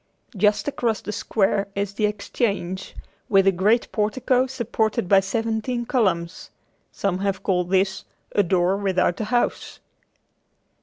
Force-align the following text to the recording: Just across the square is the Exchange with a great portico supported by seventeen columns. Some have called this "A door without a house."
Just 0.35 0.67
across 0.67 0.99
the 1.01 1.11
square 1.11 1.67
is 1.75 1.93
the 1.93 2.07
Exchange 2.07 2.95
with 3.29 3.45
a 3.45 3.51
great 3.51 3.87
portico 3.91 4.47
supported 4.47 5.07
by 5.07 5.19
seventeen 5.19 5.85
columns. 5.85 6.49
Some 6.91 7.19
have 7.19 7.43
called 7.43 7.69
this 7.69 8.03
"A 8.31 8.41
door 8.41 8.77
without 8.77 9.21
a 9.21 9.25
house." 9.25 9.79